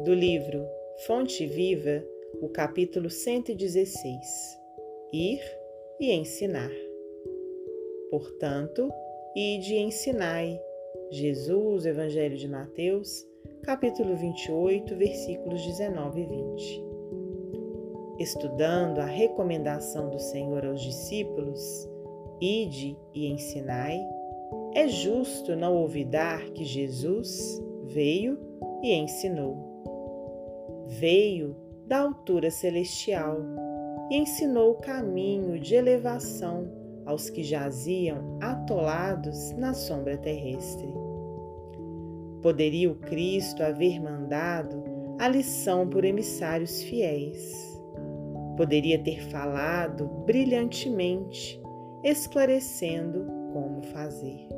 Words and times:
do 0.00 0.14
livro 0.14 0.64
Fonte 1.06 1.44
Viva, 1.44 2.04
o 2.40 2.48
capítulo 2.48 3.10
116 3.10 4.60
Ir 5.12 5.40
e 5.98 6.12
ensinar. 6.12 6.70
Portanto, 8.08 8.88
ide 9.34 9.74
e 9.74 9.78
ensinai. 9.78 10.60
Jesus, 11.10 11.84
Evangelho 11.84 12.36
de 12.36 12.46
Mateus, 12.46 13.26
capítulo 13.64 14.14
28, 14.14 14.94
versículos 14.94 15.64
19 15.64 16.20
e 16.20 16.26
20. 16.26 16.84
Estudando 18.20 19.00
a 19.00 19.06
recomendação 19.06 20.10
do 20.10 20.18
Senhor 20.20 20.64
aos 20.64 20.80
discípulos, 20.80 21.88
ide 22.40 22.96
e 23.12 23.26
ensinai, 23.26 23.98
é 24.74 24.86
justo 24.86 25.56
não 25.56 25.76
olvidar 25.76 26.50
que 26.50 26.64
Jesus 26.64 27.60
veio 27.86 28.38
e 28.80 28.92
ensinou. 28.92 29.67
Veio 30.98 31.54
da 31.86 32.00
altura 32.00 32.50
celestial 32.50 33.38
e 34.10 34.16
ensinou 34.16 34.72
o 34.72 34.80
caminho 34.80 35.60
de 35.60 35.76
elevação 35.76 36.68
aos 37.06 37.30
que 37.30 37.42
jaziam 37.42 38.36
atolados 38.40 39.52
na 39.52 39.74
sombra 39.74 40.16
terrestre. 40.16 40.88
Poderia 42.42 42.90
o 42.90 42.96
Cristo 42.96 43.62
haver 43.62 44.00
mandado 44.00 44.82
a 45.20 45.28
lição 45.28 45.88
por 45.88 46.04
emissários 46.04 46.82
fiéis. 46.82 47.80
Poderia 48.56 48.98
ter 48.98 49.22
falado 49.28 50.06
brilhantemente, 50.26 51.60
esclarecendo 52.02 53.24
como 53.52 53.82
fazer. 53.82 54.48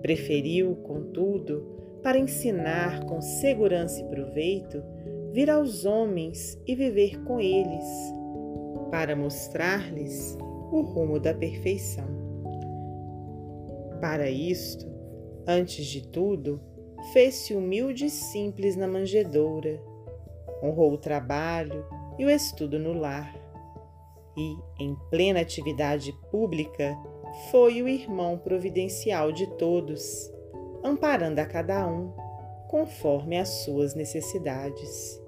Preferiu, 0.00 0.76
contudo, 0.76 1.76
para 2.02 2.18
ensinar 2.18 3.04
com 3.04 3.20
segurança 3.20 4.00
e 4.00 4.04
proveito, 4.04 4.82
vir 5.36 5.50
aos 5.50 5.84
homens 5.84 6.58
e 6.66 6.74
viver 6.74 7.22
com 7.24 7.38
eles, 7.38 7.84
para 8.90 9.14
mostrar-lhes 9.14 10.34
o 10.72 10.80
rumo 10.80 11.20
da 11.20 11.34
perfeição. 11.34 12.06
Para 14.00 14.30
isto, 14.30 14.90
antes 15.46 15.84
de 15.84 16.08
tudo, 16.08 16.58
fez-se 17.12 17.54
humilde 17.54 18.06
e 18.06 18.10
simples 18.10 18.76
na 18.76 18.88
manjedoura, 18.88 19.78
honrou 20.62 20.94
o 20.94 20.98
trabalho 20.98 21.84
e 22.18 22.24
o 22.24 22.30
estudo 22.30 22.78
no 22.78 22.94
lar, 22.94 23.30
e, 24.38 24.56
em 24.82 24.96
plena 25.10 25.40
atividade 25.40 26.14
pública, 26.30 26.96
foi 27.50 27.82
o 27.82 27.88
irmão 27.88 28.38
providencial 28.38 29.30
de 29.32 29.46
todos 29.58 30.32
amparando 30.82 31.42
a 31.42 31.44
cada 31.44 31.86
um 31.86 32.10
conforme 32.68 33.38
as 33.38 33.50
suas 33.64 33.94
necessidades. 33.94 35.25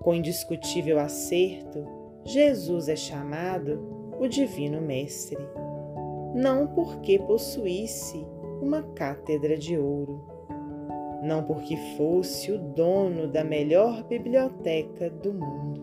Com 0.00 0.14
indiscutível 0.14 0.98
acerto, 0.98 1.84
Jesus 2.24 2.88
é 2.88 2.96
chamado 2.96 4.14
o 4.20 4.28
Divino 4.28 4.80
Mestre, 4.80 5.38
não 6.34 6.66
porque 6.66 7.18
possuísse 7.18 8.26
uma 8.60 8.82
cátedra 8.94 9.56
de 9.56 9.76
ouro, 9.76 10.24
não 11.22 11.42
porque 11.42 11.76
fosse 11.96 12.52
o 12.52 12.58
dono 12.58 13.28
da 13.28 13.42
melhor 13.42 14.04
biblioteca 14.04 15.10
do 15.10 15.32
mundo, 15.32 15.80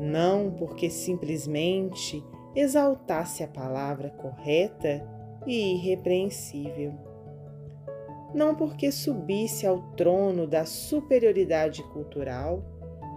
não 0.00 0.50
porque 0.50 0.90
simplesmente 0.90 2.24
exaltasse 2.54 3.42
a 3.42 3.48
palavra 3.48 4.10
correta 4.10 5.06
e 5.46 5.74
irrepreensível 5.74 6.92
não 8.34 8.54
porque 8.54 8.92
subisse 8.92 9.66
ao 9.66 9.80
trono 9.92 10.46
da 10.46 10.64
superioridade 10.64 11.82
cultural, 11.84 12.62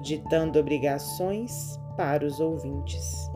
ditando 0.01 0.59
obrigações 0.59 1.79
para 1.95 2.25
os 2.25 2.39
ouvintes, 2.39 3.29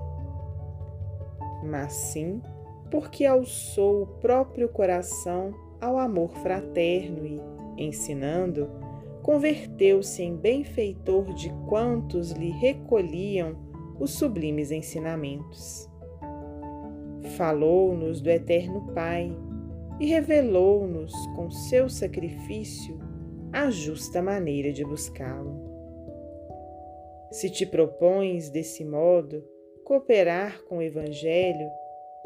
mas 1.63 1.93
sim 1.93 2.41
porque 2.89 3.25
alçou 3.25 4.03
o 4.03 4.07
próprio 4.07 4.69
coração 4.69 5.53
ao 5.81 5.97
amor 5.97 6.31
fraterno 6.37 7.25
e, 7.25 7.41
ensinando, 7.77 8.69
converteu-se 9.21 10.23
em 10.23 10.35
benfeitor 10.35 11.33
de 11.33 11.49
quantos 11.67 12.31
lhe 12.31 12.51
recolhiam 12.51 13.55
os 13.99 14.11
sublimes 14.11 14.71
ensinamentos. 14.71 15.89
Falou-nos 17.35 18.21
do 18.21 18.29
Eterno 18.29 18.81
Pai 18.93 19.35
e 19.99 20.05
revelou-nos 20.07 21.13
com 21.35 21.49
seu 21.49 21.89
sacrifício 21.89 22.99
a 23.53 23.69
justa 23.69 24.21
maneira 24.21 24.71
de 24.73 24.83
buscá-lo. 24.83 25.63
Se 27.31 27.49
te 27.49 27.65
propões 27.65 28.49
desse 28.49 28.83
modo 28.83 29.43
cooperar 29.83 30.63
com 30.63 30.77
o 30.77 30.81
Evangelho, 30.81 31.69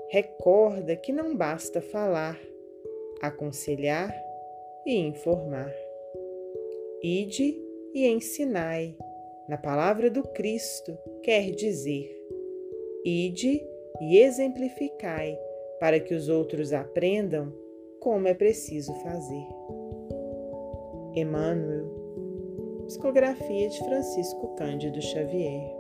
recorda 0.10 0.96
que 0.96 1.12
não 1.12 1.36
basta 1.36 1.82
falar, 1.82 2.40
aconselhar 3.22 4.14
e 4.86 4.96
informar. 4.98 5.74
Ide 7.04 7.56
e 7.94 8.08
ensinai. 8.08 8.96
Na 9.48 9.58
palavra 9.58 10.10
do 10.10 10.24
Cristo 10.24 10.98
quer 11.24 11.52
dizer: 11.52 12.10
ide 13.04 13.62
e 14.02 14.18
exemplificai 14.18 15.38
para 15.80 16.00
que 16.00 16.14
os 16.14 16.30
outros 16.30 16.74
aprendam 16.74 17.54
como 18.00 18.28
é 18.28 18.34
preciso 18.34 18.94
fazer. 18.96 19.48
Emmanuel, 21.14 21.88
psicografia 22.86 23.70
de 23.70 23.80
Francisco 23.80 24.56
Cândido 24.56 25.02
Xavier. 25.02 25.79